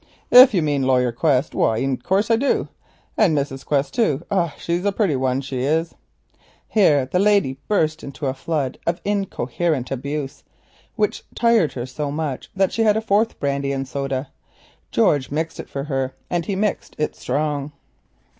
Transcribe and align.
"If 0.31 0.51
you 0.55 0.63
means 0.63 0.83
Laryer 0.83 1.11
Quest, 1.11 1.53
why 1.53 1.77
in 1.77 1.95
course 1.97 2.31
I 2.31 2.35
do, 2.35 2.69
and 3.19 3.37
Mrs. 3.37 3.63
Quest 3.63 3.93
too. 3.93 4.25
Ah! 4.31 4.55
she's 4.57 4.83
a 4.83 4.91
pretty 4.91 5.15
one, 5.15 5.41
she 5.41 5.59
is." 5.61 5.93
Here 6.67 7.05
the 7.05 7.19
lady 7.19 7.59
burst 7.67 8.03
into 8.03 8.25
a 8.25 8.33
flood 8.33 8.79
of 8.87 8.99
incoherent 9.05 9.91
abuse 9.91 10.43
which 10.95 11.23
tired 11.35 11.73
her 11.73 11.85
so 11.85 12.09
much 12.09 12.49
that 12.55 12.71
she 12.71 12.81
had 12.81 12.97
a 12.97 12.99
fourth 13.01 13.39
brandy 13.39 13.71
and 13.71 13.87
soda; 13.87 14.29
George 14.89 15.29
mixed 15.29 15.59
it 15.59 15.69
for 15.69 15.83
her 15.83 16.15
and 16.31 16.47
he 16.47 16.55
mixed 16.55 16.95
it 16.97 17.15
strong. 17.15 17.71